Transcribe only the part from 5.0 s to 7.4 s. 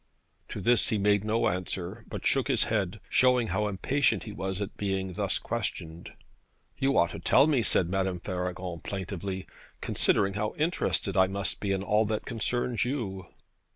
thus questioned. 'You ought to